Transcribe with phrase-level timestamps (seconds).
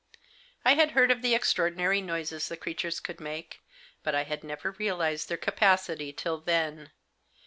[0.65, 3.59] I had heard of the extraordinary noises the creatures could make,
[4.01, 6.89] but I had never realised their capacity till then.